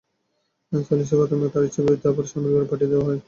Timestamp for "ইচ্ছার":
1.67-1.83